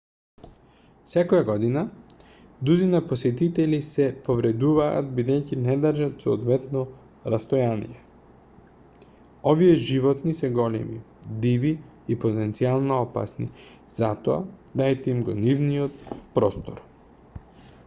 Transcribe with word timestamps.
секоја 1.09 1.45
година 1.47 1.81
дузина 2.69 2.99
посетители 3.09 3.79
се 3.87 4.05
повредуваат 4.29 5.11
бидејќи 5.19 5.57
не 5.65 5.75
држат 5.83 6.23
соодветно 6.25 6.81
растојание 7.33 8.01
овие 9.53 9.75
животни 9.91 10.33
се 10.41 10.49
големи 10.61 10.99
диви 11.45 11.73
и 12.15 12.17
потенцијално 12.25 12.97
опасни 13.03 13.45
затоа 14.01 14.39
дајте 14.83 15.13
им 15.17 15.21
го 15.29 15.37
нивниот 15.45 16.01
простор 16.39 16.83